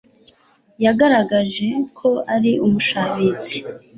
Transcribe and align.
yagaragaje 0.83 1.67
ko 1.97 2.09
ari 2.35 2.51
umushabitsi 2.65 3.55